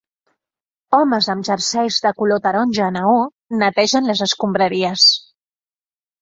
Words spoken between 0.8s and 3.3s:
Homes amb jerseis de color taronja neó